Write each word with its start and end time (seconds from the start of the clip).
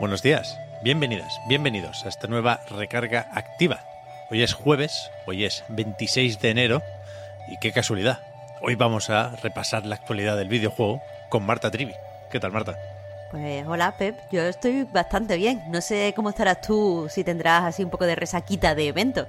Buenos 0.00 0.22
días, 0.22 0.58
bienvenidas, 0.82 1.38
bienvenidos 1.46 2.06
a 2.06 2.08
esta 2.08 2.26
nueva 2.26 2.62
recarga 2.70 3.28
activa. 3.34 3.80
Hoy 4.30 4.42
es 4.42 4.54
jueves, 4.54 5.10
hoy 5.26 5.44
es 5.44 5.62
26 5.68 6.40
de 6.40 6.48
enero 6.48 6.82
y 7.48 7.58
qué 7.58 7.70
casualidad. 7.70 8.20
Hoy 8.62 8.76
vamos 8.76 9.10
a 9.10 9.36
repasar 9.42 9.84
la 9.84 9.96
actualidad 9.96 10.38
del 10.38 10.48
videojuego 10.48 11.02
con 11.28 11.44
Marta 11.44 11.70
Trivi. 11.70 11.92
¿Qué 12.30 12.40
tal, 12.40 12.50
Marta? 12.50 12.78
Pues 13.30 13.66
hola, 13.66 13.92
Pep. 13.98 14.18
Yo 14.32 14.40
estoy 14.40 14.84
bastante 14.84 15.36
bien. 15.36 15.64
No 15.68 15.82
sé 15.82 16.14
cómo 16.16 16.30
estarás 16.30 16.62
tú, 16.62 17.06
si 17.10 17.22
tendrás 17.22 17.64
así 17.64 17.84
un 17.84 17.90
poco 17.90 18.06
de 18.06 18.14
resaquita 18.14 18.74
de 18.74 18.88
evento. 18.88 19.26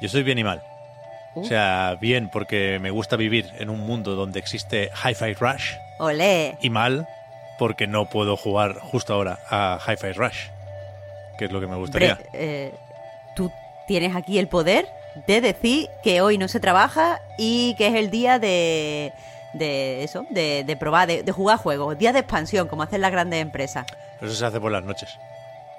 Yo 0.00 0.06
estoy 0.06 0.24
bien 0.24 0.38
y 0.38 0.42
mal. 0.42 0.60
Uh. 1.36 1.42
O 1.42 1.44
sea, 1.44 1.96
bien 2.00 2.30
porque 2.30 2.80
me 2.80 2.90
gusta 2.90 3.14
vivir 3.14 3.48
en 3.60 3.70
un 3.70 3.78
mundo 3.86 4.16
donde 4.16 4.40
existe 4.40 4.90
Hi-Fi 5.04 5.34
Rush 5.34 5.74
Olé. 6.00 6.58
y 6.60 6.68
mal 6.68 7.06
porque 7.60 7.86
no 7.86 8.06
puedo 8.06 8.38
jugar 8.38 8.78
justo 8.80 9.12
ahora 9.12 9.38
a 9.50 9.78
Hi-Fi 9.86 10.12
Rush, 10.12 10.46
que 11.36 11.44
es 11.44 11.52
lo 11.52 11.60
que 11.60 11.66
me 11.66 11.76
gustaría. 11.76 12.18
Eh, 12.32 12.72
tú 13.36 13.52
tienes 13.86 14.16
aquí 14.16 14.38
el 14.38 14.48
poder 14.48 14.88
de 15.26 15.42
decir 15.42 15.90
que 16.02 16.22
hoy 16.22 16.38
no 16.38 16.48
se 16.48 16.58
trabaja 16.58 17.20
y 17.36 17.74
que 17.74 17.88
es 17.88 17.96
el 17.96 18.10
día 18.10 18.38
de, 18.38 19.12
de 19.52 20.04
eso, 20.04 20.24
de, 20.30 20.64
de 20.64 20.76
probar, 20.78 21.06
de, 21.06 21.22
de 21.22 21.32
jugar 21.32 21.58
juegos, 21.58 21.98
día 21.98 22.14
de 22.14 22.20
expansión, 22.20 22.66
como 22.66 22.82
hacen 22.82 23.02
las 23.02 23.12
grandes 23.12 23.42
empresas. 23.42 23.84
Eso 24.22 24.34
se 24.34 24.46
hace 24.46 24.58
por 24.58 24.72
las 24.72 24.82
noches. 24.82 25.18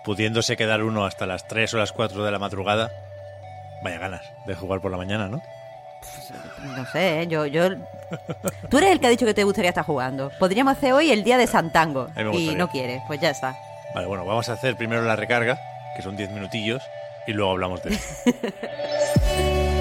Pudiéndose 0.03 0.55
quedar 0.57 0.83
uno 0.83 1.03
hasta 1.07 1.25
las 1.25 1.47
3 1.47 1.73
o 1.73 1.77
las 1.79 1.93
4 1.93 2.23
de 2.23 2.31
la 2.31 2.37
madrugada, 2.37 2.91
vaya 3.83 3.97
ganas 3.97 4.21
de 4.45 4.53
jugar 4.53 4.81
por 4.81 4.91
la 4.91 4.97
mañana, 4.97 5.29
¿no? 5.29 5.41
No 6.75 6.85
sé, 6.91 7.21
¿eh? 7.21 7.27
yo, 7.27 7.45
yo... 7.45 7.69
Tú 8.69 8.77
eres 8.77 8.91
el 8.91 8.99
que 8.99 9.07
ha 9.07 9.09
dicho 9.09 9.25
que 9.25 9.33
te 9.33 9.43
gustaría 9.43 9.69
estar 9.69 9.85
jugando. 9.85 10.31
Podríamos 10.39 10.77
hacer 10.77 10.93
hoy 10.93 11.11
el 11.11 11.23
día 11.23 11.37
de 11.37 11.47
Santango. 11.47 12.09
Y 12.33 12.55
no 12.55 12.69
quieres, 12.69 13.01
pues 13.07 13.19
ya 13.19 13.29
está. 13.29 13.55
Vale, 13.93 14.07
bueno, 14.07 14.25
vamos 14.25 14.47
a 14.49 14.53
hacer 14.53 14.75
primero 14.75 15.01
la 15.03 15.15
recarga, 15.15 15.59
que 15.95 16.01
son 16.01 16.15
10 16.15 16.31
minutillos, 16.31 16.81
y 17.27 17.33
luego 17.33 17.51
hablamos 17.51 17.83
de 17.83 17.93
eso. 17.95 18.05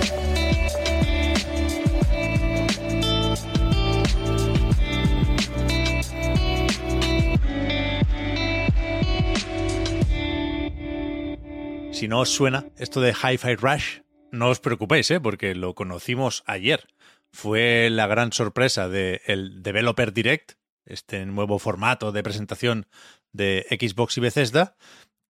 Si 12.01 12.09
no 12.09 12.21
os 12.21 12.31
suena 12.31 12.65
esto 12.79 13.03
de 13.03 13.13
Hi-Fi 13.13 13.57
Rush, 13.57 13.99
no 14.33 14.49
os 14.49 14.61
preocupéis, 14.61 15.11
¿eh? 15.11 15.21
porque 15.21 15.55
lo 15.55 15.75
conocimos 15.75 16.43
ayer. 16.47 16.87
Fue 17.33 17.89
la 17.91 18.07
gran 18.07 18.33
sorpresa 18.33 18.89
del 18.89 19.63
Developer 19.63 20.13
Direct, 20.13 20.53
este 20.85 21.25
nuevo 21.27 21.59
formato 21.59 22.13
de 22.13 22.23
presentación 22.23 22.87
de 23.33 23.67
Xbox 23.71 24.19
y 24.19 24.21
Bethesda, 24.21 24.77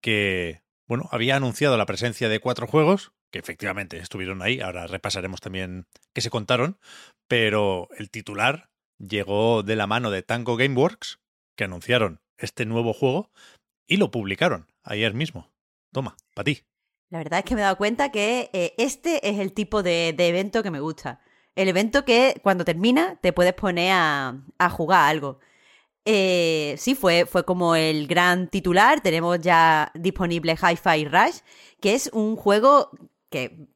que 0.00 0.62
bueno, 0.86 1.08
había 1.12 1.36
anunciado 1.36 1.76
la 1.76 1.86
presencia 1.86 2.28
de 2.28 2.40
cuatro 2.40 2.66
juegos, 2.66 3.12
que 3.30 3.39
efectivamente 3.39 3.98
estuvieron 3.98 4.42
ahí, 4.42 4.60
ahora 4.60 4.86
repasaremos 4.86 5.40
también 5.40 5.86
qué 6.14 6.20
se 6.20 6.30
contaron, 6.30 6.78
pero 7.28 7.89
el 7.96 8.10
titular 8.10 8.70
llegó 8.98 9.62
de 9.62 9.77
la 9.77 9.86
mano 9.86 10.10
de 10.10 10.22
Tango 10.22 10.56
Gameworks, 10.56 11.20
que 11.56 11.64
anunciaron 11.64 12.20
este 12.39 12.66
nuevo 12.66 12.92
juego 12.92 13.30
y 13.86 13.98
lo 13.98 14.10
publicaron 14.10 14.66
ayer 14.83 15.14
mismo. 15.14 15.52
Toma, 15.92 16.16
para 16.34 16.44
ti. 16.44 16.62
La 17.10 17.18
verdad 17.18 17.40
es 17.40 17.44
que 17.44 17.54
me 17.56 17.60
he 17.60 17.64
dado 17.64 17.76
cuenta 17.76 18.10
que 18.10 18.50
eh, 18.52 18.74
este 18.78 19.28
es 19.28 19.38
el 19.40 19.52
tipo 19.52 19.82
de, 19.82 20.10
evento 20.16 20.62
que 20.62 20.70
me 20.70 20.80
gusta. 20.80 21.20
El 21.56 21.68
evento 21.68 22.04
que 22.04 22.40
cuando 22.42 22.64
termina 22.64 23.18
te 23.20 23.32
puedes 23.32 23.52
poner 23.54 23.92
a, 23.92 24.40
a 24.58 24.70
jugar 24.70 25.10
algo. 25.10 25.40
Eh, 26.04 26.76
sí, 26.78 26.94
fue, 26.94 27.26
fue 27.26 27.44
como 27.44 27.74
el 27.74 28.06
gran 28.06 28.48
titular. 28.48 29.00
Tenemos 29.00 29.40
ya 29.40 29.90
disponible 29.94 30.54
Hi-Fi 30.56 31.04
Rush, 31.06 31.40
que 31.80 31.94
es 31.94 32.10
un 32.12 32.36
juego 32.36 32.90
que, 33.28 33.66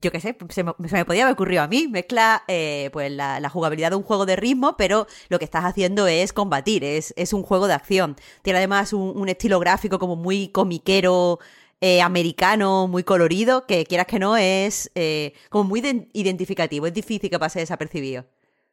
yo 0.00 0.12
qué 0.12 0.20
sé, 0.20 0.36
se 0.48 0.62
me, 0.62 0.72
se 0.88 0.94
me 0.96 1.04
podía 1.04 1.24
haber 1.24 1.34
ocurrido 1.34 1.62
a 1.62 1.68
mí. 1.68 1.88
Mezcla 1.88 2.44
eh, 2.46 2.90
pues 2.92 3.10
la, 3.10 3.40
la 3.40 3.48
jugabilidad 3.50 3.90
de 3.90 3.96
un 3.96 4.04
juego 4.04 4.26
de 4.26 4.36
ritmo, 4.36 4.76
pero 4.76 5.08
lo 5.28 5.40
que 5.40 5.44
estás 5.44 5.64
haciendo 5.64 6.06
es 6.06 6.32
combatir, 6.32 6.84
es, 6.84 7.12
es 7.16 7.32
un 7.32 7.42
juego 7.42 7.66
de 7.66 7.74
acción. 7.74 8.16
Tiene 8.42 8.58
además 8.58 8.92
un, 8.92 9.12
un 9.16 9.28
estilo 9.28 9.58
gráfico 9.58 9.98
como 9.98 10.14
muy 10.14 10.48
comiquero, 10.48 11.40
eh, 11.80 12.02
americano, 12.02 12.86
muy 12.88 13.04
colorido, 13.04 13.66
que 13.66 13.84
quieras 13.84 14.06
que 14.06 14.18
no, 14.18 14.36
es 14.36 14.90
eh, 14.94 15.32
como 15.48 15.64
muy 15.64 15.80
de- 15.80 16.08
identificativo. 16.12 16.86
Es 16.86 16.94
difícil 16.94 17.30
que 17.30 17.38
pase 17.38 17.60
desapercibido. 17.60 18.26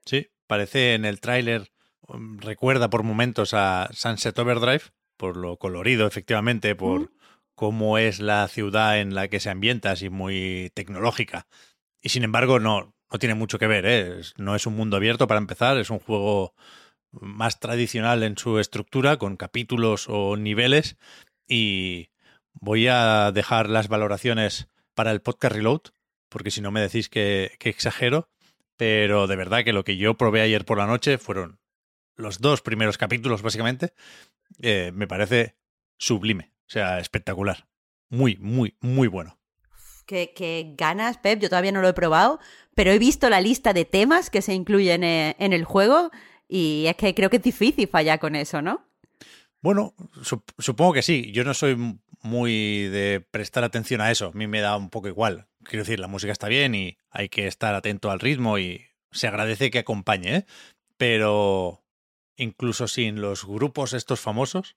Sí, 0.06 0.28
parece 0.48 0.94
en 0.94 1.06
el 1.06 1.20
tráiler, 1.20 1.72
um, 2.08 2.38
recuerda 2.38 2.90
por 2.90 3.04
momentos 3.04 3.54
a 3.54 3.90
Sunset 3.94 4.38
Overdrive, 4.40 4.84
por 5.18 5.38
lo 5.38 5.58
colorido, 5.58 6.06
efectivamente, 6.08 6.76
por 6.76 7.12
cómo 7.56 7.98
es 7.98 8.20
la 8.20 8.48
ciudad 8.48 9.00
en 9.00 9.16
la 9.16 9.30
que 9.30 9.40
se 9.40 9.50
ambienta, 9.50 9.92
así 9.92 10.10
muy 10.10 10.72
tecnológica. 10.76 11.48
Y 12.02 12.10
sin 12.10 12.24
embargo, 12.24 12.60
no, 12.60 12.94
no 13.12 13.20
tiene 13.20 13.36
mucho 13.36 13.58
que 13.58 13.68
ver, 13.68 13.86
¿eh? 13.88 14.22
No 14.38 14.56
es 14.56 14.68
un 14.68 14.76
mundo 14.76 14.98
abierto 14.98 15.28
para 15.28 15.40
empezar, 15.40 15.78
es 15.78 15.90
un 15.90 16.00
juego 16.00 16.54
más 17.12 17.60
tradicional 17.60 18.22
en 18.24 18.38
su 18.38 18.60
estructura, 18.60 19.18
con 19.18 19.38
capítulos 19.38 20.06
o 20.08 20.38
niveles. 20.38 20.98
Y 21.48 22.10
voy 22.62 22.88
a 22.88 23.32
dejar 23.34 23.70
las 23.70 23.88
valoraciones 23.88 24.68
para 24.94 25.12
el 25.12 25.22
podcast 25.22 25.56
Reload, 25.56 25.82
porque 26.30 26.52
si 26.52 26.62
no 26.62 26.72
me 26.72 26.82
decís 26.82 27.10
que, 27.10 27.52
que 27.60 27.70
exagero. 27.70 28.30
Pero 28.78 29.26
de 29.26 29.36
verdad 29.36 29.64
que 29.64 29.74
lo 29.74 29.84
que 29.84 29.98
yo 29.98 30.18
probé 30.18 30.42
ayer 30.42 30.64
por 30.64 30.78
la 30.78 30.86
noche 30.86 31.18
fueron 31.18 31.60
los 32.16 32.40
dos 32.40 32.62
primeros 32.62 32.98
capítulos, 33.00 33.42
básicamente. 33.42 33.94
Eh, 34.62 34.92
me 34.94 35.08
parece 35.08 35.56
sublime, 35.98 36.52
o 36.68 36.70
sea, 36.70 37.00
espectacular. 37.00 37.68
Muy, 38.10 38.38
muy, 38.38 38.76
muy 38.80 39.08
bueno. 39.08 39.40
Que 40.06 40.74
ganas, 40.78 41.18
Pep, 41.18 41.40
yo 41.42 41.50
todavía 41.50 41.72
no 41.72 41.82
lo 41.82 41.90
he 41.90 41.94
probado, 41.94 42.40
pero 42.76 42.92
he 42.92 43.00
visto 43.00 43.30
la 43.30 43.42
lista 43.42 43.74
de 43.74 43.84
temas 43.84 44.30
que 44.30 44.42
se 44.42 44.54
incluyen 44.54 45.04
eh, 45.04 45.36
en 45.40 45.52
el 45.54 45.66
juego 45.66 46.12
y 46.48 46.86
es 46.88 46.96
que 46.96 47.14
creo 47.14 47.30
que 47.30 47.38
es 47.38 47.44
difícil 47.44 47.90
fallar 47.90 48.20
con 48.20 48.36
eso, 48.36 48.62
¿no? 48.62 48.86
Bueno, 49.60 49.96
sup- 50.22 50.54
supongo 50.60 50.94
que 50.94 51.02
sí. 51.02 51.32
Yo 51.34 51.44
no 51.44 51.54
soy 51.54 51.76
muy 52.28 52.88
de 52.90 53.26
prestar 53.32 53.64
atención 53.64 54.02
a 54.02 54.12
eso. 54.12 54.28
A 54.28 54.38
mí 54.38 54.46
me 54.46 54.62
da 54.62 54.78
un 54.78 54.90
poco 54.90 55.08
igual. 55.08 55.48
Quiero 55.64 55.84
decir, 55.84 56.00
la 56.00 56.08
música 56.08 56.32
está 56.32 56.48
bien 56.48 56.76
y 56.76 56.98
hay 57.10 57.30
que 57.30 57.48
estar 57.48 57.74
atento 57.74 58.12
al 58.12 58.20
ritmo 58.20 58.60
y 58.60 58.86
se 59.12 59.28
agradece 59.28 59.72
que 59.72 59.80
acompañe, 59.80 60.36
¿eh? 60.36 60.46
Pero 60.98 61.84
incluso 62.36 62.88
sin 62.88 63.22
los 63.22 63.46
grupos 63.46 63.94
estos 63.94 64.20
famosos, 64.20 64.76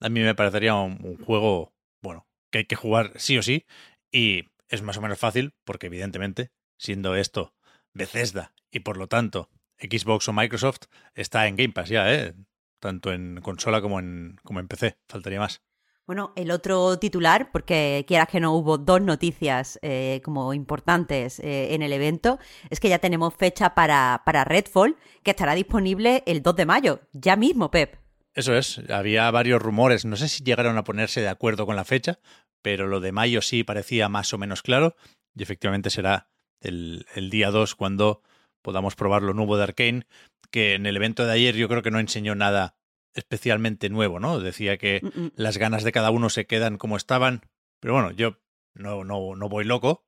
a 0.00 0.08
mí 0.08 0.20
me 0.20 0.34
parecería 0.34 0.74
un, 0.74 1.18
juego, 1.24 1.72
bueno, 2.02 2.26
que 2.50 2.58
hay 2.58 2.64
que 2.64 2.76
jugar 2.76 3.12
sí 3.16 3.38
o 3.38 3.42
sí 3.42 3.66
y 4.10 4.48
es 4.68 4.82
más 4.82 4.96
o 4.96 5.00
menos 5.00 5.18
fácil 5.18 5.54
porque 5.64 5.86
evidentemente, 5.86 6.50
siendo 6.78 7.14
esto 7.14 7.54
Bethesda 7.94 8.52
y 8.70 8.80
por 8.80 8.96
lo 8.96 9.06
tanto 9.06 9.50
Xbox 9.78 10.28
o 10.28 10.32
Microsoft, 10.32 10.86
está 11.14 11.46
en 11.46 11.56
Game 11.56 11.72
Pass 11.72 11.88
ya, 11.88 12.12
¿eh? 12.12 12.34
Tanto 12.80 13.12
en 13.12 13.40
consola 13.40 13.80
como 13.80 14.00
en, 14.00 14.38
como 14.42 14.60
en 14.60 14.68
PC. 14.68 14.98
Faltaría 15.08 15.40
más. 15.40 15.62
Bueno, 16.06 16.32
el 16.36 16.52
otro 16.52 17.00
titular, 17.00 17.50
porque 17.50 18.04
quieras 18.06 18.28
que 18.28 18.38
no 18.38 18.52
hubo 18.52 18.78
dos 18.78 19.02
noticias 19.02 19.76
eh, 19.82 20.20
como 20.22 20.54
importantes 20.54 21.40
eh, 21.40 21.74
en 21.74 21.82
el 21.82 21.92
evento, 21.92 22.38
es 22.70 22.78
que 22.78 22.88
ya 22.88 23.00
tenemos 23.00 23.34
fecha 23.34 23.74
para, 23.74 24.22
para 24.24 24.44
Redfall, 24.44 24.96
que 25.24 25.32
estará 25.32 25.56
disponible 25.56 26.22
el 26.26 26.42
2 26.42 26.54
de 26.54 26.66
mayo, 26.66 27.00
ya 27.12 27.34
mismo, 27.34 27.72
Pep. 27.72 27.96
Eso 28.34 28.54
es, 28.54 28.80
había 28.88 29.28
varios 29.32 29.60
rumores, 29.60 30.04
no 30.04 30.14
sé 30.14 30.28
si 30.28 30.44
llegaron 30.44 30.78
a 30.78 30.84
ponerse 30.84 31.22
de 31.22 31.28
acuerdo 31.28 31.66
con 31.66 31.74
la 31.74 31.84
fecha, 31.84 32.20
pero 32.62 32.86
lo 32.86 33.00
de 33.00 33.10
mayo 33.10 33.42
sí 33.42 33.64
parecía 33.64 34.08
más 34.08 34.32
o 34.32 34.38
menos 34.38 34.62
claro, 34.62 34.94
y 35.34 35.42
efectivamente 35.42 35.90
será 35.90 36.28
el, 36.60 37.04
el 37.16 37.30
día 37.30 37.50
2 37.50 37.74
cuando 37.74 38.22
podamos 38.62 38.94
probar 38.94 39.22
lo 39.22 39.34
nuevo 39.34 39.56
de 39.56 39.64
Arkane, 39.64 40.06
que 40.52 40.74
en 40.74 40.86
el 40.86 40.96
evento 40.96 41.26
de 41.26 41.32
ayer 41.32 41.56
yo 41.56 41.68
creo 41.68 41.82
que 41.82 41.90
no 41.90 41.98
enseñó 41.98 42.36
nada 42.36 42.76
especialmente 43.16 43.88
nuevo, 43.88 44.20
¿no? 44.20 44.38
Decía 44.40 44.76
que 44.76 45.00
Mm, 45.02 45.20
mm. 45.20 45.32
las 45.36 45.58
ganas 45.58 45.82
de 45.84 45.92
cada 45.92 46.10
uno 46.10 46.30
se 46.30 46.46
quedan 46.46 46.78
como 46.78 46.96
estaban, 46.96 47.42
pero 47.80 47.94
bueno, 47.94 48.10
yo 48.12 48.38
no, 48.74 49.04
no, 49.04 49.34
no 49.34 49.48
voy 49.48 49.64
loco, 49.64 50.06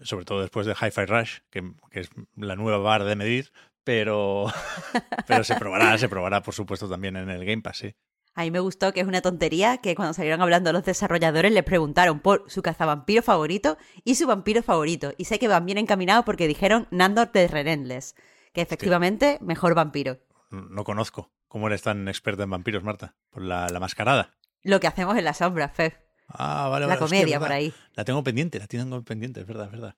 sobre 0.00 0.24
todo 0.24 0.40
después 0.40 0.66
de 0.66 0.74
Hi-Fi 0.74 1.04
Rush, 1.06 1.38
que, 1.50 1.72
que 1.90 2.00
es 2.00 2.10
la 2.36 2.56
nueva 2.56 2.78
barra 2.78 3.04
de 3.04 3.16
medir, 3.16 3.52
pero, 3.84 4.46
pero 5.26 5.44
se 5.44 5.56
probará, 5.56 5.96
se 5.98 6.08
probará, 6.08 6.42
por 6.42 6.54
supuesto, 6.54 6.88
también 6.88 7.16
en 7.16 7.30
el 7.30 7.44
Game 7.44 7.62
Pass, 7.62 7.78
sí. 7.78 7.94
A 8.34 8.42
mí 8.42 8.50
me 8.52 8.60
gustó 8.60 8.92
que 8.92 9.00
es 9.00 9.06
una 9.06 9.22
tontería 9.22 9.78
que 9.78 9.96
cuando 9.96 10.14
salieron 10.14 10.40
hablando 10.40 10.72
los 10.72 10.84
desarrolladores 10.84 11.52
les 11.52 11.64
preguntaron 11.64 12.20
por 12.20 12.44
su 12.48 12.62
cazavampiro 12.62 13.22
favorito 13.22 13.76
y 14.04 14.14
su 14.14 14.26
vampiro 14.28 14.62
favorito. 14.62 15.12
Y 15.18 15.24
sé 15.24 15.40
que 15.40 15.48
van 15.48 15.66
bien 15.66 15.78
encaminados 15.78 16.24
porque 16.24 16.46
dijeron 16.46 16.86
Nandor 16.92 17.32
de 17.32 17.48
Relentless, 17.48 18.14
que 18.52 18.60
efectivamente 18.60 19.38
mejor 19.40 19.74
vampiro. 19.74 20.20
No 20.50 20.84
conozco. 20.84 21.32
¿Cómo 21.50 21.66
eres 21.66 21.82
tan 21.82 22.06
experta 22.06 22.44
en 22.44 22.50
vampiros, 22.50 22.84
Marta? 22.84 23.16
Por 23.28 23.42
la, 23.42 23.68
mascarada. 23.80 24.30
Lo 24.62 24.78
que 24.78 24.86
hacemos 24.86 25.18
en 25.18 25.24
la 25.24 25.34
sombra, 25.34 25.68
Fef. 25.68 25.96
Ah, 26.28 26.68
vale, 26.70 26.86
La 26.86 26.96
comedia 26.96 27.40
por 27.40 27.50
ahí. 27.50 27.74
La 27.94 28.04
tengo 28.04 28.22
pendiente, 28.22 28.60
la 28.60 28.68
tengo 28.68 29.02
pendiente, 29.02 29.40
es 29.40 29.48
verdad, 29.48 29.66
es 29.66 29.72
verdad. 29.72 29.96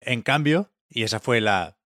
En 0.00 0.22
cambio, 0.22 0.72
y 0.88 1.04
esa 1.04 1.20
fue 1.20 1.40
la 1.40 1.78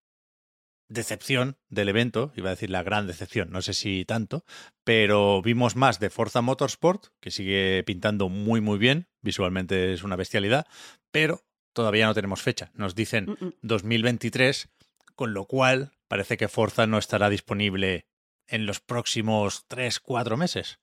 decepción 0.88 1.58
del 1.68 1.90
evento, 1.90 2.32
iba 2.34 2.48
a 2.48 2.54
decir 2.54 2.70
la 2.70 2.82
gran 2.82 3.06
decepción, 3.06 3.50
no 3.50 3.60
sé 3.60 3.74
si 3.74 4.06
tanto, 4.06 4.46
pero 4.84 5.42
vimos 5.42 5.76
más 5.76 6.00
de 6.00 6.08
Forza 6.08 6.40
Motorsport, 6.40 7.08
que 7.20 7.30
sigue 7.30 7.82
pintando 7.84 8.30
muy 8.30 8.62
muy 8.62 8.78
bien, 8.78 9.08
visualmente 9.20 9.92
es 9.92 10.02
una 10.02 10.16
bestialidad, 10.16 10.66
pero 11.10 11.42
todavía 11.74 12.06
no 12.06 12.14
tenemos 12.14 12.40
fecha. 12.40 12.70
Nos 12.72 12.94
dicen 12.94 13.36
2023, 13.60 14.70
con 15.14 15.34
lo 15.34 15.44
cual 15.44 15.92
parece 16.08 16.38
que 16.38 16.48
Forza 16.48 16.86
no 16.86 16.96
estará 16.96 17.28
disponible 17.28 18.06
en 18.48 18.66
los 18.66 18.80
próximos 18.80 19.64
3, 19.68 20.00
4 20.00 20.36
meses. 20.36 20.78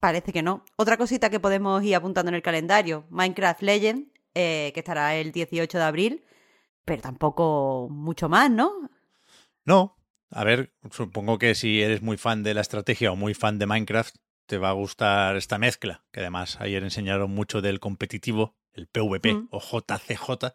Parece 0.00 0.32
que 0.32 0.42
no. 0.42 0.64
Otra 0.76 0.96
cosita 0.96 1.30
que 1.30 1.40
podemos 1.40 1.82
ir 1.84 1.94
apuntando 1.94 2.30
en 2.30 2.34
el 2.34 2.42
calendario, 2.42 3.06
Minecraft 3.10 3.62
Legend, 3.62 4.06
eh, 4.34 4.70
que 4.72 4.80
estará 4.80 5.16
el 5.16 5.32
18 5.32 5.76
de 5.76 5.84
abril, 5.84 6.24
pero 6.84 7.02
tampoco 7.02 7.88
mucho 7.90 8.28
más, 8.28 8.50
¿no? 8.50 8.90
No, 9.64 9.96
a 10.30 10.44
ver, 10.44 10.72
supongo 10.90 11.38
que 11.38 11.54
si 11.54 11.82
eres 11.82 12.02
muy 12.02 12.16
fan 12.16 12.42
de 12.42 12.54
la 12.54 12.60
estrategia 12.60 13.12
o 13.12 13.16
muy 13.16 13.34
fan 13.34 13.58
de 13.58 13.66
Minecraft, 13.66 14.16
te 14.46 14.58
va 14.58 14.70
a 14.70 14.72
gustar 14.72 15.36
esta 15.36 15.58
mezcla, 15.58 16.04
que 16.12 16.20
además 16.20 16.60
ayer 16.60 16.82
enseñaron 16.82 17.30
mucho 17.30 17.60
del 17.60 17.78
competitivo, 17.78 18.56
el 18.72 18.86
PvP 18.86 19.34
mm. 19.34 19.48
o 19.50 19.60
JCJ, 19.60 20.54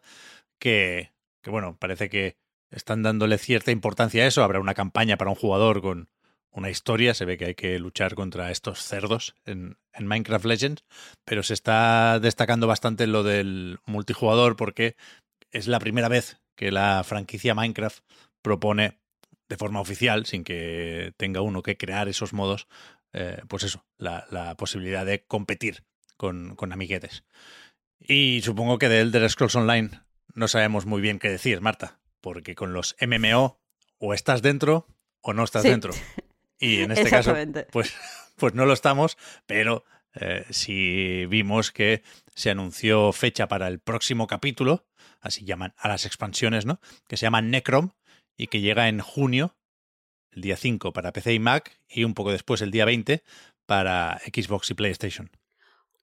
que, 0.58 1.12
que 1.42 1.50
bueno, 1.50 1.76
parece 1.78 2.08
que 2.08 2.36
están 2.70 3.02
dándole 3.02 3.38
cierta 3.38 3.70
importancia 3.70 4.24
a 4.24 4.26
eso. 4.26 4.42
Habrá 4.42 4.60
una 4.60 4.74
campaña 4.74 5.16
para 5.16 5.30
un 5.30 5.36
jugador 5.36 5.82
con 5.82 6.08
una 6.56 6.70
historia, 6.70 7.14
se 7.14 7.26
ve 7.26 7.36
que 7.36 7.44
hay 7.44 7.54
que 7.54 7.78
luchar 7.78 8.14
contra 8.14 8.50
estos 8.50 8.82
cerdos 8.82 9.34
en, 9.44 9.76
en, 9.92 10.06
Minecraft 10.06 10.46
Legends, 10.46 10.84
pero 11.24 11.42
se 11.42 11.54
está 11.54 12.18
destacando 12.18 12.66
bastante 12.66 13.06
lo 13.06 13.22
del 13.22 13.78
multijugador 13.84 14.56
porque 14.56 14.96
es 15.50 15.68
la 15.68 15.78
primera 15.78 16.08
vez 16.08 16.40
que 16.56 16.72
la 16.72 17.04
franquicia 17.04 17.54
Minecraft 17.54 18.02
propone 18.40 18.98
de 19.48 19.56
forma 19.56 19.80
oficial, 19.80 20.26
sin 20.26 20.44
que 20.44 21.12
tenga 21.18 21.42
uno 21.42 21.62
que 21.62 21.76
crear 21.76 22.08
esos 22.08 22.32
modos, 22.32 22.66
eh, 23.12 23.42
pues 23.48 23.62
eso, 23.62 23.84
la, 23.98 24.54
posibilidad 24.56 25.06
de 25.06 25.24
competir 25.24 25.84
con, 26.16 26.56
con, 26.56 26.72
amiguetes. 26.72 27.24
Y 28.00 28.40
supongo 28.42 28.78
que 28.78 28.88
de 28.88 29.00
Elder 29.00 29.28
Scrolls 29.30 29.56
Online 29.56 29.90
no 30.34 30.48
sabemos 30.48 30.86
muy 30.86 31.00
bien 31.00 31.18
qué 31.18 31.28
decir, 31.28 31.60
Marta, 31.60 31.98
porque 32.20 32.54
con 32.54 32.72
los 32.72 32.96
MMO 33.00 33.60
o 33.98 34.14
estás 34.14 34.42
dentro 34.42 34.86
o 35.20 35.32
no 35.32 35.44
estás 35.44 35.62
dentro. 35.62 35.92
Y 36.58 36.82
en 36.82 36.92
este 36.92 37.10
caso, 37.10 37.34
pues, 37.70 37.94
pues 38.36 38.54
no 38.54 38.66
lo 38.66 38.72
estamos, 38.72 39.16
pero 39.46 39.84
eh, 40.14 40.44
si 40.50 41.26
vimos 41.26 41.70
que 41.70 42.02
se 42.34 42.50
anunció 42.50 43.12
fecha 43.12 43.48
para 43.48 43.68
el 43.68 43.80
próximo 43.80 44.26
capítulo, 44.26 44.86
así 45.20 45.44
llaman 45.44 45.74
a 45.76 45.88
las 45.88 46.06
expansiones, 46.06 46.66
¿no? 46.66 46.80
Que 47.06 47.16
se 47.16 47.26
llama 47.26 47.42
Necrom 47.42 47.90
y 48.36 48.46
que 48.46 48.60
llega 48.60 48.88
en 48.88 49.00
junio, 49.00 49.56
el 50.30 50.42
día 50.42 50.56
5 50.56 50.92
para 50.92 51.12
PC 51.12 51.34
y 51.34 51.38
Mac 51.38 51.80
y 51.88 52.04
un 52.04 52.14
poco 52.14 52.32
después, 52.32 52.62
el 52.62 52.70
día 52.70 52.84
20, 52.84 53.22
para 53.66 54.20
Xbox 54.32 54.70
y 54.70 54.74
PlayStation. 54.74 55.30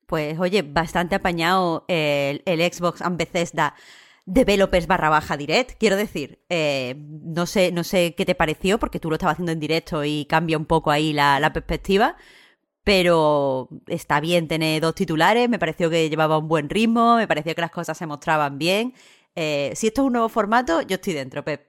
Pues 0.06 0.38
oye, 0.40 0.62
bastante 0.62 1.16
apañado 1.16 1.86
el, 1.88 2.42
Xbox 2.46 3.02
and 3.02 3.18
Bethesda 3.18 3.76
developers 4.26 4.88
barra 4.88 5.10
baja 5.10 5.38
direct. 5.38 5.78
Quiero 5.80 5.96
decir, 5.96 6.40
eh, 6.50 6.96
no, 6.98 7.46
sé, 7.46 7.72
no 7.72 7.84
sé 7.84 8.16
qué 8.16 8.26
te 8.26 8.36
pareció, 8.36 8.80
porque 8.80 9.00
tú 9.00 9.10
lo 9.10 9.16
estabas 9.16 9.34
haciendo 9.34 9.52
en 9.52 9.60
directo 9.60 10.04
y 10.04 10.26
cambia 10.26 10.58
un 10.58 10.66
poco 10.66 10.92
ahí 10.92 11.14
la, 11.14 11.52
perspectiva. 11.54 12.16
Pero 12.84 13.70
está 13.88 14.20
bien 14.20 14.48
tener 14.48 14.82
dos 14.82 14.96
titulares, 14.96 15.48
me 15.50 15.60
pareció 15.60 15.90
que 15.90 16.10
llevaba 16.10 16.38
un 16.38 16.50
buen 16.50 16.70
ritmo, 16.70 17.16
me 17.16 17.28
pareció 17.28 17.56
que 17.56 17.62
las 17.62 17.72
cosas 17.72 17.98
se 17.98 18.06
mostraban 18.06 18.58
bien. 18.58 18.94
Eh, 19.36 19.72
si 19.76 19.88
esto 19.88 20.02
es 20.02 20.08
un 20.08 20.14
nuevo 20.14 20.30
formato, 20.30 20.82
yo 20.82 20.96
estoy 20.96 21.14
dentro, 21.14 21.46
Pep. 21.46 21.66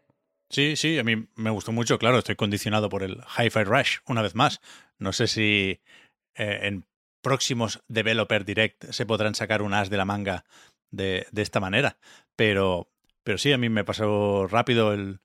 Sí, 0.50 0.76
sí, 0.76 0.98
a 0.98 1.04
mí 1.04 1.28
me 1.36 1.50
gustó 1.50 1.72
mucho, 1.72 1.98
claro, 1.98 2.18
estoy 2.18 2.36
condicionado 2.36 2.88
por 2.88 3.02
el 3.02 3.22
Hi-Fi 3.38 3.64
Rush, 3.64 3.98
una 4.06 4.22
vez 4.22 4.34
más. 4.34 4.60
No 4.98 5.12
sé 5.12 5.28
si 5.28 5.80
eh, 6.34 6.58
en 6.62 6.84
próximos 7.22 7.82
Developer 7.88 8.44
Direct 8.44 8.90
se 8.90 9.06
podrán 9.06 9.34
sacar 9.34 9.62
un 9.62 9.72
as 9.72 9.90
de 9.90 9.96
la 9.96 10.04
manga 10.04 10.44
de, 10.96 11.26
de, 11.30 11.42
esta 11.42 11.60
manera, 11.60 11.98
pero, 12.36 12.88
pero 13.22 13.38
sí, 13.38 13.52
a 13.52 13.58
mí 13.58 13.68
me 13.68 13.84
pasó 13.84 14.46
rápido 14.46 14.92
el, 14.92 15.20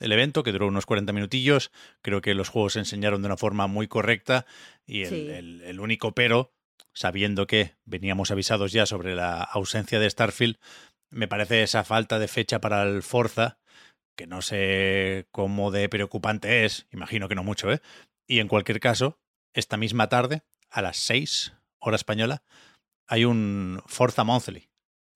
el 0.00 0.12
evento, 0.12 0.42
que 0.42 0.52
duró 0.52 0.66
unos 0.66 0.86
40 0.86 1.12
minutillos. 1.12 1.70
Creo 2.02 2.20
que 2.20 2.34
los 2.34 2.48
juegos 2.48 2.74
se 2.74 2.80
enseñaron 2.80 3.22
de 3.22 3.26
una 3.26 3.36
forma 3.36 3.66
muy 3.66 3.88
correcta 3.88 4.46
y 4.86 5.02
el, 5.02 5.62
el, 5.62 5.80
único 5.80 6.12
pero, 6.12 6.52
sabiendo 6.92 7.46
que 7.46 7.74
veníamos 7.84 8.30
avisados 8.30 8.72
ya 8.72 8.86
sobre 8.86 9.14
la 9.14 9.42
ausencia 9.42 9.98
de 9.98 10.10
Starfield, 10.10 10.58
me 11.10 11.28
parece 11.28 11.62
esa 11.62 11.84
falta 11.84 12.18
de 12.18 12.28
fecha 12.28 12.60
para 12.60 12.82
el 12.82 13.02
Forza 13.02 13.58
que 14.18 14.26
no 14.26 14.42
sé 14.42 15.28
cómo 15.30 15.70
de 15.70 15.88
preocupante 15.88 16.64
es, 16.64 16.88
imagino 16.90 17.28
que 17.28 17.36
no 17.36 17.44
mucho, 17.44 17.72
¿eh? 17.72 17.80
Y 18.26 18.40
en 18.40 18.48
cualquier 18.48 18.80
caso, 18.80 19.20
esta 19.54 19.76
misma 19.76 20.08
tarde, 20.08 20.42
a 20.70 20.82
las 20.82 20.96
6 20.96 21.54
hora 21.78 21.94
española, 21.94 22.42
hay 23.06 23.24
un 23.24 23.80
Forza 23.86 24.24
Monthly, 24.24 24.67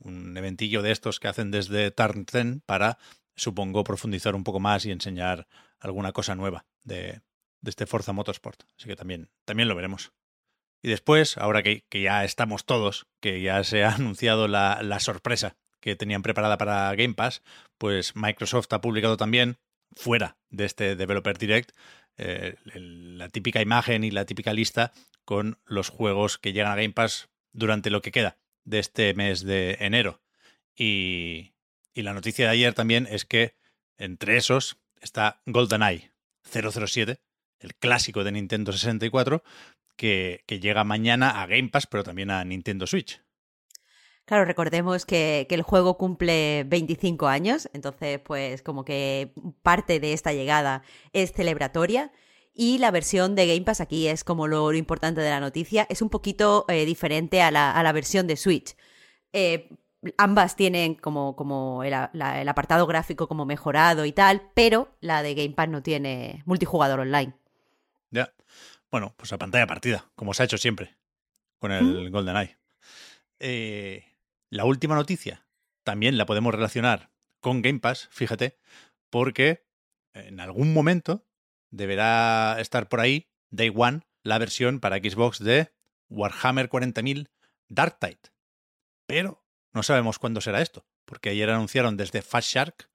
un 0.05 0.37
eventillo 0.37 0.83
de 0.83 0.93
estos 0.93 1.21
que 1.21 1.29
hacen 1.29 1.51
desde 1.51 1.91
Tarnten 1.91 2.63
para, 2.67 2.99
supongo, 3.37 3.85
profundizar 3.85 4.35
un 4.35 4.45
poco 4.45 4.61
más 4.61 4.85
y 4.85 4.91
enseñar 4.91 5.47
alguna 5.81 6.13
cosa 6.13 6.35
nueva 6.35 6.67
de, 6.85 7.21
de 7.61 7.71
este 7.71 7.87
Forza 7.87 8.13
Motorsport. 8.13 8.63
Así 8.79 8.89
que 8.89 8.97
también, 8.97 9.31
también 9.45 9.69
lo 9.69 9.75
veremos. 9.75 10.13
Y 10.83 10.89
después, 10.89 11.39
ahora 11.39 11.63
que, 11.63 11.85
que, 11.89 12.03
ya 12.03 12.25
estamos 12.25 12.65
todos, 12.67 13.07
que 13.21 13.41
ya 13.41 13.63
se 13.65 13.85
ha 13.85 13.95
anunciado 13.95 14.49
la, 14.49 14.81
la 14.83 15.01
sorpresa 15.01 15.57
que 15.81 15.97
tenían 15.97 16.23
preparada 16.23 16.59
para 16.59 16.95
Game 16.95 17.15
Pass, 17.15 17.43
pues 17.79 18.15
Microsoft 18.15 18.73
ha 18.73 18.81
publicado 18.81 19.17
también, 19.17 19.59
fuera 19.93 20.37
de 20.49 20.65
este 20.65 20.97
Developer 20.97 21.39
Direct, 21.39 21.73
eh, 22.17 22.57
la 22.65 23.29
típica 23.29 23.63
imagen 23.63 24.05
y 24.05 24.11
la 24.11 24.25
típica 24.25 24.53
lista 24.53 24.93
con 25.25 25.59
los 25.65 25.89
juegos 25.89 26.39
que 26.39 26.53
llegan 26.53 26.73
a 26.73 26.77
Game 26.77 26.93
Pass 26.93 27.31
durante 27.53 27.91
lo 27.91 28.01
que 28.03 28.13
queda 28.13 28.39
de 28.65 28.79
este 28.79 29.15
mes 29.15 29.45
de 29.45 29.77
enero. 29.81 30.21
Y, 30.75 31.55
y 31.95 32.03
la 32.03 32.15
noticia 32.15 32.47
de 32.47 32.53
ayer 32.53 32.75
también 32.75 33.07
es 33.11 33.25
que 33.25 33.55
entre 33.99 34.37
esos 34.37 34.79
está 35.01 35.43
GoldenEye 35.47 36.13
007, 36.45 37.21
el 37.61 37.75
clásico 37.75 38.25
de 38.25 38.33
Nintendo 38.33 38.73
64, 38.73 39.43
que, 39.97 40.43
que 40.47 40.61
llega 40.61 40.85
mañana 40.85 41.43
a 41.43 41.47
Game 41.47 41.69
Pass, 41.69 41.87
pero 41.87 42.03
también 42.03 42.31
a 42.31 42.45
Nintendo 42.45 42.87
Switch. 42.87 43.23
Claro, 44.25 44.45
recordemos 44.45 45.05
que, 45.05 45.47
el 45.51 45.63
juego 45.63 45.99
cumple 45.99 46.65
25 46.67 47.27
años, 47.27 47.69
entonces 47.73 48.21
pues 48.21 48.63
como 48.63 48.85
que 48.85 49.33
parte 49.63 49.99
de 49.99 50.13
esta 50.13 50.33
llegada 50.33 50.83
es 51.13 51.33
celebratoria. 51.33 52.13
Y 52.55 52.79
la 52.79 52.91
versión 52.91 53.35
de 53.35 53.47
Game 53.47 53.63
Pass 53.63 53.81
aquí 53.81 54.09
es 54.09 54.25
como 54.25 54.47
lo, 54.47 54.73
importante 54.75 55.21
de 55.21 55.31
la 55.31 55.41
noticia, 55.41 55.87
es 55.89 56.03
un 56.03 56.11
poquito 56.11 56.67
eh, 56.69 56.85
diferente 56.85 57.41
a 57.41 57.51
la, 57.51 57.93
versión 57.93 58.27
de 58.27 58.37
Switch. 58.37 58.77
Eh, 59.33 59.71
ambas 60.19 60.57
tienen 60.57 60.95
como, 60.95 61.35
como 61.35 61.83
el, 61.83 61.95
el, 62.13 62.49
apartado 62.49 62.87
gráfico 62.87 63.27
como 63.29 63.47
mejorado 63.47 64.05
y 64.05 64.13
tal, 64.13 64.51
pero 64.55 64.95
la 65.01 65.23
de 65.23 65.35
Game 65.35 65.55
Pass 65.55 65.69
no 65.69 65.83
tiene 65.83 66.43
multijugador 66.45 67.01
online. 67.01 67.35
Ya. 68.11 68.33
Bueno, 68.91 69.15
pues 69.17 69.33
a 69.33 69.39
pantalla 69.39 69.67
partida, 69.67 70.11
como 70.15 70.35
se 70.35 70.43
ha 70.43 70.45
hecho 70.45 70.59
siempre 70.59 70.97
con 71.59 71.73
el 71.73 72.11
GoldenEye. 72.11 72.59
Eh, 73.39 74.05
la 74.51 74.65
última 74.65 74.95
noticia 74.95 75.47
también 75.85 76.19
la 76.19 76.27
podemos 76.27 76.53
relacionar 76.53 77.11
con 77.41 77.63
Game 77.63 77.81
Pass, 77.81 78.09
fíjate, 78.11 78.59
porque 79.11 79.65
en 80.13 80.41
algún 80.41 80.75
momento 80.75 81.25
deberá 81.73 82.61
estar 82.61 82.89
por 82.89 83.01
ahí, 83.01 83.27
Day 83.51 83.73
One, 83.75 84.03
la 84.23 84.39
versión 84.39 84.79
para 84.79 84.99
Xbox 84.99 85.41
de 85.41 85.73
Warhammer 86.09 86.69
40.000 86.69 87.29
Dark 87.69 87.99
Tide. 87.99 88.21
Pero 89.07 89.45
no 89.73 89.83
sabemos 89.83 90.19
cuándo 90.19 90.41
será 90.41 90.63
esto, 90.63 90.87
porque 91.05 91.31
ayer 91.31 91.51
anunciaron 91.51 91.97
desde 91.97 92.23
Fast 92.23 92.49
Shark 92.49 92.91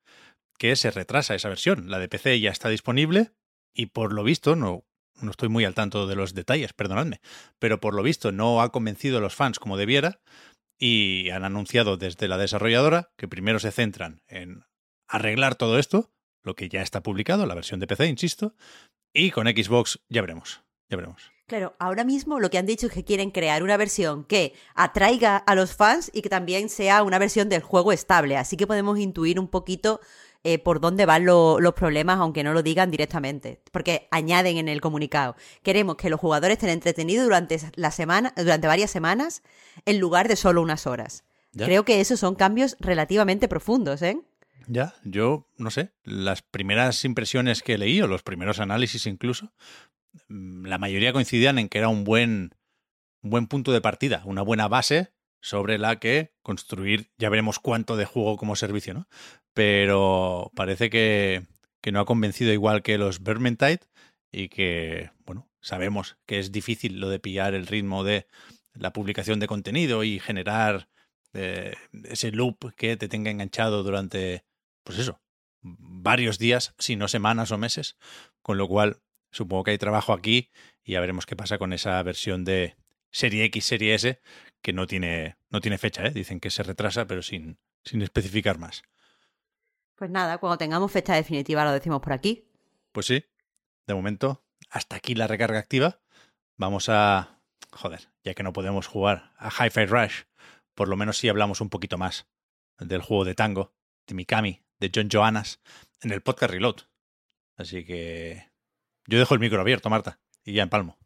que 0.58 0.76
se 0.76 0.92
retrasa 0.92 1.36
esa 1.36 1.50
versión. 1.50 1.90
La 1.90 2.00
de 2.00 2.08
PC 2.08 2.40
ya 2.40 2.52
está 2.52 2.70
disponible 2.70 3.32
y 3.74 3.88
por 3.88 4.14
lo 4.14 4.24
visto, 4.24 4.56
no, 4.56 4.86
no 5.22 5.32
estoy 5.32 5.50
muy 5.50 5.66
al 5.66 5.76
tanto 5.76 6.08
de 6.08 6.16
los 6.16 6.34
detalles, 6.34 6.74
perdonadme, 6.74 7.22
pero 7.60 7.80
por 7.80 7.94
lo 7.94 8.04
visto 8.04 8.32
no 8.32 8.62
ha 8.62 8.72
convencido 8.72 9.18
a 9.18 9.22
los 9.22 9.36
fans 9.36 9.60
como 9.60 9.78
debiera 9.78 10.20
y 10.80 11.30
han 11.32 11.44
anunciado 11.44 11.98
desde 11.98 12.28
la 12.28 12.38
desarrolladora 12.38 13.12
que 13.18 13.28
primero 13.28 13.60
se 13.60 13.72
centran 13.72 14.22
en 14.28 14.64
arreglar 15.08 15.56
todo 15.56 15.80
esto, 15.80 16.12
lo 16.48 16.56
que 16.56 16.70
ya 16.70 16.82
está 16.82 17.04
publicado, 17.04 17.46
la 17.46 17.54
versión 17.54 17.80
de 17.80 17.86
PC, 17.88 18.08
insisto, 18.08 18.56
y 19.14 19.32
con 19.32 19.46
Xbox 19.48 20.00
ya 20.10 20.22
veremos, 20.22 20.64
ya 20.90 20.98
veremos. 20.98 21.32
Claro, 21.46 21.76
ahora 21.80 22.04
mismo 22.04 22.40
lo 22.40 22.50
que 22.50 22.58
han 22.58 22.66
dicho 22.66 22.88
es 22.88 22.94
que 22.94 23.06
quieren 23.06 23.32
crear 23.32 23.64
una 23.64 23.78
versión 23.78 24.26
que 24.26 24.54
atraiga 24.76 25.38
a 25.38 25.56
los 25.56 25.76
fans 25.76 26.12
y 26.14 26.22
que 26.22 26.30
también 26.30 26.68
sea 26.68 27.04
una 27.04 27.20
versión 27.20 27.48
del 27.48 27.62
juego 27.62 27.94
estable. 27.94 28.36
Así 28.36 28.58
que 28.58 28.68
podemos 28.68 29.00
intuir 29.00 29.40
un 29.40 29.48
poquito 29.48 30.02
eh, 30.44 30.60
por 30.60 30.82
dónde 30.82 31.06
van 31.06 31.26
los 31.26 31.74
problemas, 31.74 32.20
aunque 32.20 32.44
no 32.44 32.54
lo 32.54 32.64
digan 32.64 32.92
directamente. 32.92 33.62
Porque 33.72 34.10
añaden 34.12 34.58
en 34.58 34.68
el 34.68 34.82
comunicado. 34.82 35.38
Queremos 35.64 35.96
que 35.96 36.10
los 36.10 36.20
jugadores 36.20 36.58
estén 36.58 36.70
entretenidos 36.70 37.24
durante 37.24 37.60
la 37.76 37.92
semana, 37.92 38.34
durante 38.36 38.68
varias 38.68 38.92
semanas, 38.92 39.42
en 39.86 40.00
lugar 40.00 40.28
de 40.28 40.36
solo 40.36 40.62
unas 40.62 40.86
horas. 40.86 41.24
Creo 41.56 41.86
que 41.86 42.02
esos 42.02 42.20
son 42.20 42.36
cambios 42.36 42.76
relativamente 42.80 43.48
profundos, 43.48 44.02
¿eh? 44.02 44.20
Ya, 44.68 44.96
yo 45.04 45.48
no 45.58 45.72
sé, 45.72 45.92
las 46.04 46.42
primeras 46.42 47.06
impresiones 47.06 47.62
que 47.64 47.78
leí, 47.78 48.02
o 48.02 48.08
los 48.08 48.24
primeros 48.24 48.60
análisis 48.60 49.06
incluso, 49.06 49.54
mm, 50.28 50.66
la 50.66 50.78
mayoría 50.78 51.14
coincidían 51.14 51.60
en 51.60 51.70
que 51.70 51.78
era 51.78 51.90
un 51.90 52.04
buen, 52.04 52.56
un 53.22 53.30
buen 53.30 53.48
punto 53.48 53.72
de 53.72 53.82
partida, 53.82 54.24
una 54.26 54.42
buena 54.42 54.68
base 54.68 55.14
sobre 55.42 55.78
la 55.78 56.00
que 56.00 56.34
construir, 56.42 57.12
ya 57.18 57.30
veremos 57.30 57.60
cuánto 57.60 57.96
de 57.96 58.06
juego 58.06 58.38
como 58.38 58.56
servicio, 58.56 58.94
¿no? 58.94 59.08
Pero 59.54 60.52
parece 60.56 60.90
que, 60.90 61.44
que 61.82 61.92
no 61.92 62.00
ha 62.00 62.06
convencido 62.06 62.52
igual 62.52 62.82
que 62.82 62.98
los 62.98 63.24
Vermintide 63.24 63.82
y 64.32 64.50
que, 64.50 65.12
bueno, 65.26 65.50
sabemos 65.62 66.18
que 66.26 66.40
es 66.40 66.52
difícil 66.52 67.00
lo 67.00 67.10
de 67.10 67.20
pillar 67.20 67.54
el 67.54 67.68
ritmo 67.68 68.04
de 68.04 68.28
la 68.74 68.94
publicación 68.94 69.40
de 69.40 69.48
contenido 69.48 70.04
y 70.04 70.20
generar 70.20 70.90
eh, 71.34 71.76
ese 72.06 72.32
loop 72.32 72.74
que 72.76 72.98
te 72.98 73.08
tenga 73.08 73.32
enganchado 73.32 73.84
durante 73.84 74.46
pues 74.88 75.00
eso, 75.00 75.22
varios 75.62 76.40
días, 76.40 76.74
si 76.80 76.96
no 76.96 77.10
semanas 77.10 77.52
o 77.52 77.58
meses, 77.58 77.98
con 78.42 78.58
lo 78.58 78.70
cual 78.70 79.02
supongo 79.32 79.66
que 79.66 79.72
hay 79.72 79.78
trabajo 79.78 80.14
aquí 80.14 80.50
y 80.82 80.94
ya 80.94 81.02
veremos 81.02 81.26
qué 81.26 81.36
pasa 81.36 81.58
con 81.58 81.74
esa 81.74 82.02
versión 82.04 82.46
de 82.46 82.78
serie 83.12 83.44
X, 83.44 83.66
serie 83.66 83.96
S, 83.96 84.22
que 84.62 84.72
no 84.72 84.88
tiene, 84.88 85.36
no 85.50 85.60
tiene 85.60 85.78
fecha, 85.78 86.06
¿eh? 86.06 86.12
dicen 86.12 86.40
que 86.40 86.52
se 86.52 86.64
retrasa, 86.64 87.06
pero 87.06 87.22
sin, 87.22 87.60
sin 87.84 88.02
especificar 88.02 88.60
más. 88.60 88.84
Pues 89.96 90.10
nada, 90.10 90.38
cuando 90.38 90.58
tengamos 90.58 90.90
fecha 90.90 91.16
definitiva 91.16 91.66
lo 91.66 91.74
decimos 91.74 92.00
por 92.00 92.14
aquí. 92.14 92.50
Pues 92.94 93.08
sí, 93.08 93.26
de 93.88 93.94
momento, 93.94 94.46
hasta 94.70 94.96
aquí 94.96 95.16
la 95.16 95.28
recarga 95.28 95.60
activa. 95.60 96.00
Vamos 96.56 96.88
a... 96.88 97.42
Joder, 97.74 98.08
ya 98.24 98.34
que 98.34 98.44
no 98.44 98.54
podemos 98.54 98.88
jugar 98.88 99.34
a 99.38 99.50
Hi-Fi 99.50 99.86
Rush, 99.86 100.22
por 100.76 100.88
lo 100.88 100.96
menos 100.96 101.18
sí 101.18 101.28
hablamos 101.28 101.60
un 101.60 101.70
poquito 101.70 101.98
más 101.98 102.30
del 102.80 103.02
juego 103.02 103.26
de 103.26 103.36
tango, 103.36 103.74
de 104.08 104.16
Mikami, 104.16 104.67
de 104.80 104.92
John 104.94 105.10
Johannes 105.12 105.60
en 106.02 106.12
el 106.12 106.22
podcast 106.22 106.52
Reload. 106.52 106.76
Así 107.56 107.84
que 107.84 108.52
yo 109.08 109.18
dejo 109.18 109.34
el 109.34 109.40
micro 109.40 109.60
abierto, 109.60 109.90
Marta, 109.90 110.20
y 110.44 110.54
ya 110.54 110.64
empalmo. 110.64 110.98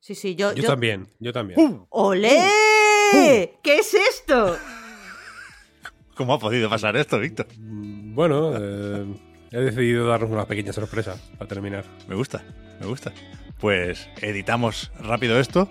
Sí, 0.00 0.14
sí, 0.14 0.34
yo. 0.34 0.52
Yo, 0.52 0.64
también, 0.64 1.08
yo 1.18 1.32
también. 1.32 1.58
¡Uh! 1.58 1.86
¡Olé! 1.90 2.38
¡Uh! 2.38 3.60
¿Qué 3.62 3.78
es 3.78 3.94
esto? 3.94 4.56
¿Cómo 6.16 6.34
ha 6.34 6.38
podido 6.38 6.70
pasar 6.70 6.96
esto, 6.96 7.18
Víctor? 7.18 7.46
Bueno, 7.58 8.52
eh, 8.56 9.04
he 9.50 9.60
decidido 9.60 10.06
darnos 10.06 10.30
una 10.30 10.46
pequeña 10.46 10.72
sorpresa 10.72 11.20
para 11.38 11.48
terminar. 11.48 11.84
Me 12.08 12.14
gusta, 12.14 12.42
me 12.80 12.86
gusta. 12.86 13.12
Pues 13.58 14.08
editamos 14.20 14.92
rápido 14.98 15.38
esto. 15.38 15.68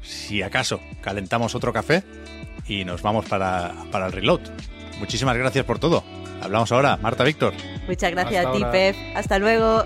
Si 0.00 0.42
acaso 0.42 0.80
calentamos 1.00 1.54
otro 1.54 1.72
café 1.72 2.02
y 2.66 2.84
nos 2.84 3.02
vamos 3.02 3.26
para, 3.26 3.74
para 3.90 4.06
el 4.06 4.12
reload. 4.12 4.40
Muchísimas 4.98 5.36
gracias 5.36 5.64
por 5.64 5.78
todo. 5.78 6.04
Hablamos 6.42 6.72
ahora, 6.72 6.96
Marta 6.96 7.24
Víctor. 7.24 7.54
Muchas 7.86 8.10
gracias 8.10 8.46
a 8.46 8.52
ti, 8.52 8.64
Pep. 8.72 8.96
Hasta 9.14 9.38
luego. 9.38 9.84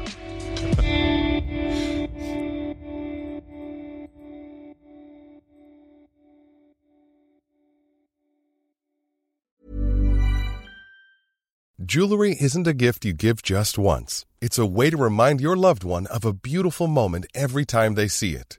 Jewelry 11.89 12.37
isn't 12.41 12.67
a 12.67 12.73
gift 12.73 13.05
you 13.05 13.13
give 13.13 13.43
just 13.43 13.79
once. 13.79 14.27
It's 14.41 14.59
a 14.59 14.67
way 14.67 14.91
to 14.91 14.97
remind 14.97 15.41
your 15.41 15.57
loved 15.57 15.85
one 15.85 16.07
of 16.09 16.25
a 16.25 16.33
beautiful 16.33 16.89
moment 16.89 17.27
every 17.33 17.65
time 17.65 17.95
they 17.95 18.09
see 18.09 18.33
it. 18.33 18.59